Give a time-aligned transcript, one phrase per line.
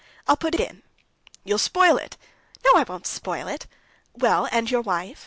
[0.27, 0.81] "I'll put it in."
[1.43, 2.17] "You'll spoil it!"
[2.65, 3.67] "No, I won't spoil it!
[4.17, 5.19] Well, and your wife?"